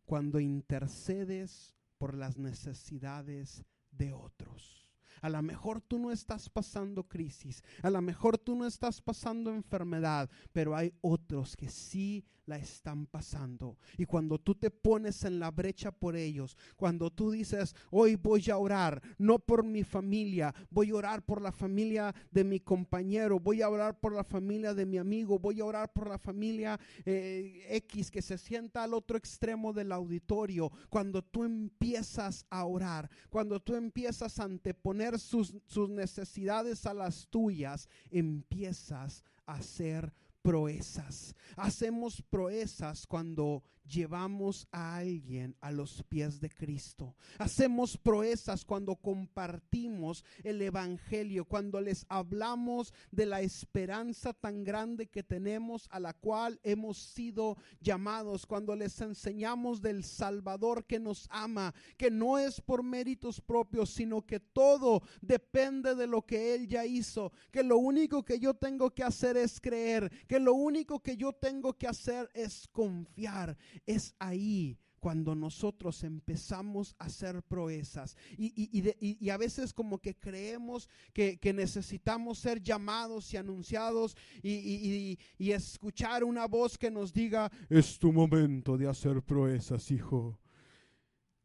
[0.06, 4.92] cuando intercedes por las necesidades de otros.
[5.22, 9.52] A lo mejor tú no estás pasando crisis, a lo mejor tú no estás pasando
[9.52, 13.78] enfermedad, pero hay otros que sí la están pasando.
[13.98, 18.50] Y cuando tú te pones en la brecha por ellos, cuando tú dices, hoy voy
[18.50, 23.40] a orar, no por mi familia, voy a orar por la familia de mi compañero,
[23.40, 26.80] voy a orar por la familia de mi amigo, voy a orar por la familia
[27.06, 33.10] eh, X que se sienta al otro extremo del auditorio, cuando tú empiezas a orar,
[33.30, 40.14] cuando tú empiezas a anteponer sus, sus necesidades a las tuyas, empiezas a hacer
[40.46, 41.36] proezas.
[41.58, 47.16] Hacemos proezas cuando llevamos a alguien a los pies de Cristo.
[47.38, 55.24] Hacemos proezas cuando compartimos el Evangelio, cuando les hablamos de la esperanza tan grande que
[55.24, 61.74] tenemos a la cual hemos sido llamados, cuando les enseñamos del Salvador que nos ama,
[61.98, 66.86] que no es por méritos propios, sino que todo depende de lo que Él ya
[66.86, 71.18] hizo, que lo único que yo tengo que hacer es creer, que lo único que
[71.18, 73.58] yo tengo que hacer es confiar.
[73.86, 81.38] Es ahí cuando nosotros empezamos a hacer proezas y, a veces como que creemos que,
[81.38, 88.12] que, necesitamos ser llamados y anunciados y, escuchar una voz que nos diga, es tu
[88.12, 90.40] momento de hacer proezas, hijo.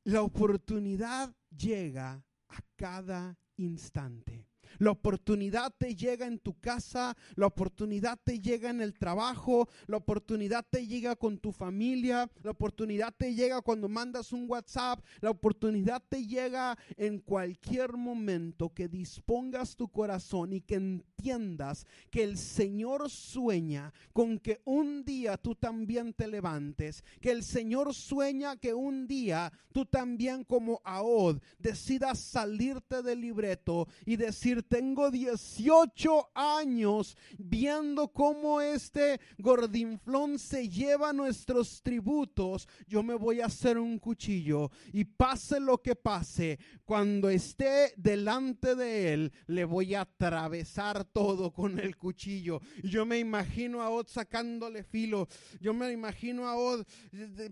[0.04, 4.49] La oportunidad llega a cada instante.
[4.78, 9.96] La oportunidad te llega en tu casa, la oportunidad te llega en el trabajo, la
[9.96, 15.30] oportunidad te llega con tu familia, la oportunidad te llega cuando mandas un WhatsApp, la
[15.30, 22.38] oportunidad te llega en cualquier momento que dispongas tu corazón y que entiendas que el
[22.38, 28.74] Señor sueña con que un día tú también te levantes, que el Señor sueña que
[28.74, 37.16] un día tú también como Ahod decidas salirte del libreto y decir tengo 18 años
[37.38, 44.70] viendo cómo este gordinflón se lleva nuestros tributos, yo me voy a hacer un cuchillo
[44.92, 51.52] y pase lo que pase, cuando esté delante de él, le voy a atravesar todo
[51.52, 52.60] con el cuchillo.
[52.82, 55.28] Yo me imagino a Od sacándole filo,
[55.60, 56.86] yo me imagino a Od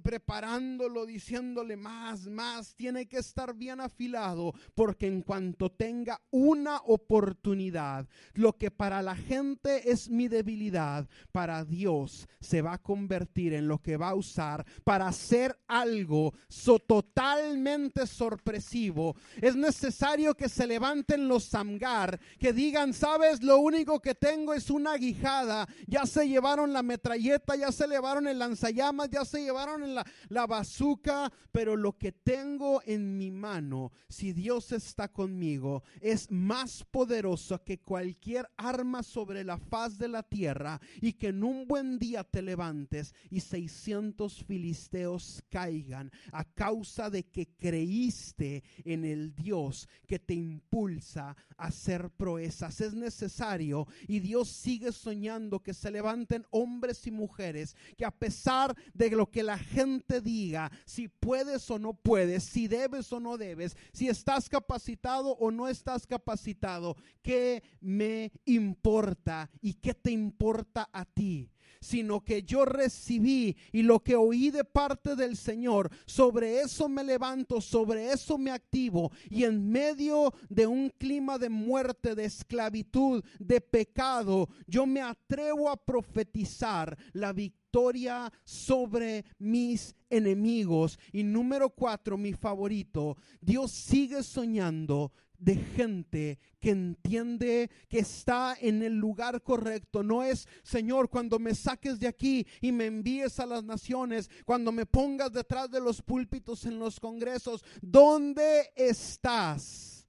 [0.03, 6.97] preparándolo, diciéndole más, más, tiene que estar bien afilado, porque en cuanto tenga una oportunidad,
[6.99, 8.07] oportunidad.
[8.34, 13.68] Lo que para la gente es mi debilidad, para Dios se va a convertir en
[13.68, 19.16] lo que va a usar para hacer algo so totalmente sorpresivo.
[19.40, 24.70] Es necesario que se levanten los samgar, que digan, sabes, lo único que tengo es
[24.70, 25.68] una guijada.
[25.86, 30.46] Ya se llevaron la metralleta, ya se llevaron el lanzallamas, ya se llevaron la, la
[30.46, 37.62] bazuca, pero lo que tengo en mi mano, si Dios está conmigo, es más poderoso
[37.64, 42.24] que cualquier arma sobre la faz de la tierra y que en un buen día
[42.24, 50.18] te levantes y 600 filisteos caigan a causa de que creíste en el Dios que
[50.18, 52.80] te impulsa a hacer proezas.
[52.80, 58.76] Es necesario y Dios sigue soñando que se levanten hombres y mujeres que a pesar
[58.95, 63.36] de lo que la gente diga, si puedes o no puedes, si debes o no
[63.36, 66.78] debes, si estás capacitado o no estás capacitado,
[67.22, 71.51] ¿qué me importa y qué te importa a ti?
[71.81, 77.05] sino que yo recibí y lo que oí de parte del Señor, sobre eso me
[77.05, 83.24] levanto, sobre eso me activo y en medio de un clima de muerte, de esclavitud,
[83.39, 90.99] de pecado, yo me atrevo a profetizar la victoria sobre mis enemigos.
[91.12, 98.82] Y número cuatro, mi favorito, Dios sigue soñando de gente que entiende que está en
[98.82, 100.03] el lugar correcto.
[100.03, 104.72] No es, Señor, cuando me saques de aquí y me envíes a las naciones, cuando
[104.72, 110.09] me pongas detrás de los púlpitos en los congresos, ¿dónde estás?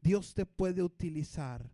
[0.00, 1.70] Dios te puede utilizar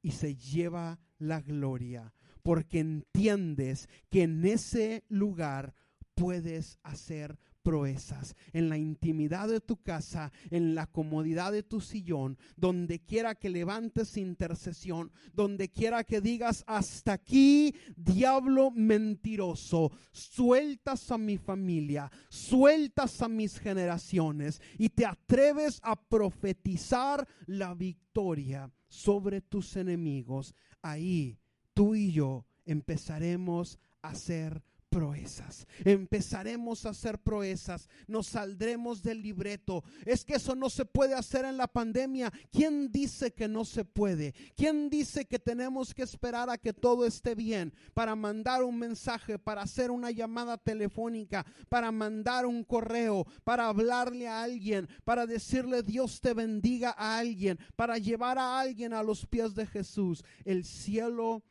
[0.00, 5.74] y se lleva la gloria porque entiendes que en ese lugar
[6.14, 12.38] puedes hacer proezas, en la intimidad de tu casa, en la comodidad de tu sillón,
[12.56, 21.18] donde quiera que levantes intercesión, donde quiera que digas, hasta aquí, diablo mentiroso, sueltas a
[21.18, 29.76] mi familia, sueltas a mis generaciones y te atreves a profetizar la victoria sobre tus
[29.76, 30.54] enemigos.
[30.82, 31.38] Ahí
[31.74, 35.66] tú y yo empezaremos a ser proezas.
[35.84, 37.88] Empezaremos a hacer proezas.
[38.06, 39.82] Nos saldremos del libreto.
[40.04, 42.30] Es que eso no se puede hacer en la pandemia.
[42.50, 44.34] ¿Quién dice que no se puede?
[44.54, 49.38] ¿Quién dice que tenemos que esperar a que todo esté bien para mandar un mensaje,
[49.38, 55.82] para hacer una llamada telefónica, para mandar un correo, para hablarle a alguien, para decirle
[55.82, 60.22] Dios te bendiga a alguien, para llevar a alguien a los pies de Jesús?
[60.44, 61.42] El cielo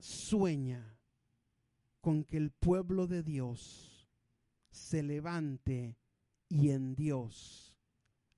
[0.00, 0.97] sueña
[2.00, 4.08] con que el pueblo de Dios
[4.70, 5.98] se levante
[6.48, 7.76] y en Dios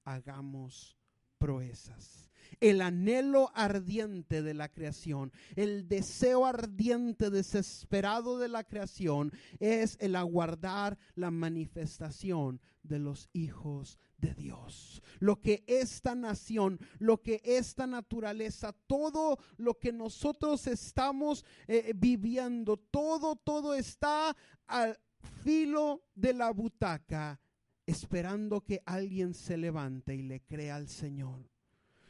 [0.04, 0.96] hagamos
[1.38, 2.29] proezas.
[2.60, 10.16] El anhelo ardiente de la creación, el deseo ardiente, desesperado de la creación, es el
[10.16, 15.02] aguardar la manifestación de los hijos de Dios.
[15.18, 22.76] Lo que esta nación, lo que esta naturaleza, todo lo que nosotros estamos eh, viviendo,
[22.76, 24.36] todo, todo está
[24.66, 24.98] al
[25.42, 27.40] filo de la butaca,
[27.86, 31.50] esperando que alguien se levante y le crea al Señor.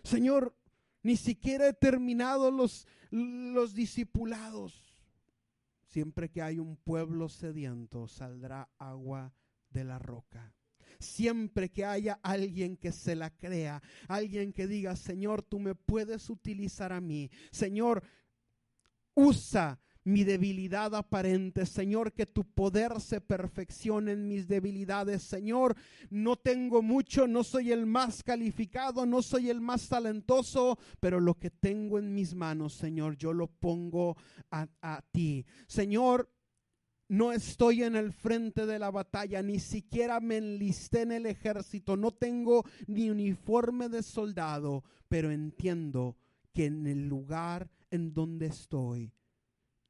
[0.02, 0.54] Señor,
[1.02, 4.94] ni siquiera he terminado los, los discipulados.
[5.88, 9.32] Siempre que hay un pueblo sediento, saldrá agua
[9.70, 10.54] de la roca.
[10.98, 16.28] Siempre que haya alguien que se la crea, alguien que diga, Señor, tú me puedes
[16.28, 17.30] utilizar a mí.
[17.50, 18.02] Señor,
[19.14, 21.66] usa mi debilidad aparente.
[21.66, 25.22] Señor, que tu poder se perfeccione en mis debilidades.
[25.22, 25.76] Señor,
[26.10, 31.38] no tengo mucho, no soy el más calificado, no soy el más talentoso, pero lo
[31.38, 34.16] que tengo en mis manos, Señor, yo lo pongo
[34.50, 35.44] a, a ti.
[35.66, 36.30] Señor,
[37.08, 41.96] no estoy en el frente de la batalla, ni siquiera me enlisté en el ejército,
[41.96, 46.16] no tengo ni uniforme de soldado, pero entiendo
[46.54, 49.12] que en el lugar en donde estoy,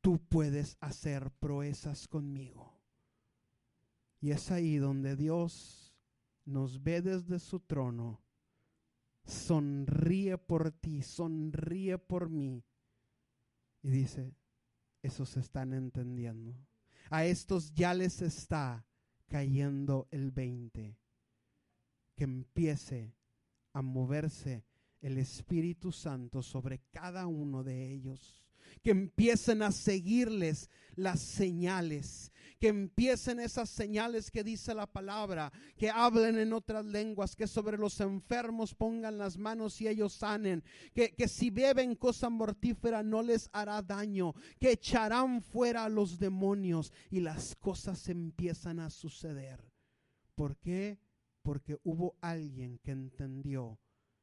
[0.01, 2.79] tú puedes hacer proezas conmigo.
[4.21, 5.95] Y es ahí donde Dios
[6.45, 8.23] nos ve desde su trono,
[9.25, 12.65] sonríe por ti, sonríe por mí.
[13.83, 14.35] Y dice,
[15.03, 16.55] esos están entendiendo.
[17.09, 18.87] A estos ya les está
[19.27, 20.99] cayendo el 20.
[22.15, 23.15] Que empiece
[23.73, 24.67] a moverse
[25.01, 28.45] el Espíritu Santo sobre cada uno de ellos
[28.83, 35.89] que empiecen a seguirles las señales, que empiecen esas señales que dice la palabra, que
[35.89, 40.63] hablen en otras lenguas, que sobre los enfermos pongan las manos y ellos sanen,
[40.95, 46.19] que, que si beben cosa mortífera no les hará daño, que echarán fuera a los
[46.19, 49.65] demonios y las cosas empiezan a suceder.
[50.35, 50.99] ¿Por qué?
[51.43, 53.81] Porque hubo alguien que entendió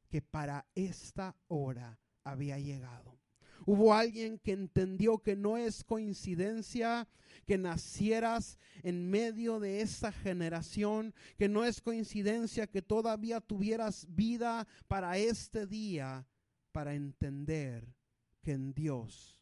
[0.10, 3.20] que para esta hora había llegado.
[3.66, 7.08] Hubo alguien que entendió que no es coincidencia
[7.46, 14.68] que nacieras en medio de esta generación, que no es coincidencia que todavía tuvieras vida
[14.88, 16.28] para este día,
[16.74, 17.96] para entender
[18.42, 19.42] que en Dios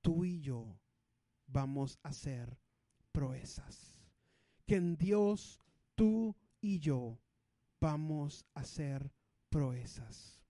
[0.00, 0.78] tú y yo
[1.46, 2.56] vamos a hacer
[3.10, 3.98] proezas.
[4.64, 5.58] Que en Dios
[5.96, 7.18] tú y yo
[7.80, 9.10] vamos a hacer
[9.48, 10.41] proezas.